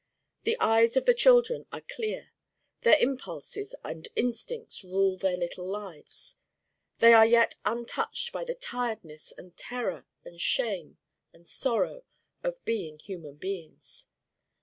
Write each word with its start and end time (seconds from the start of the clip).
The 0.45 0.57
eyes 0.59 0.97
of 0.97 1.05
the 1.05 1.13
children 1.13 1.67
are 1.71 1.81
clear 1.81 2.31
their 2.81 2.97
impulses 2.97 3.75
and 3.83 4.07
instincts 4.15 4.83
rule 4.83 5.15
their 5.15 5.37
little 5.37 5.67
lives. 5.69 6.37
They 6.97 7.13
are 7.13 7.23
yet 7.23 7.53
untouched 7.65 8.31
by 8.31 8.43
the 8.43 8.55
tiredness 8.55 9.31
and 9.37 9.55
terror 9.55 10.07
and 10.25 10.41
shame 10.41 10.97
and 11.33 11.47
sorrow 11.47 12.03
of 12.41 12.65
being 12.65 12.97
human 12.97 13.35
beings. 13.35 14.09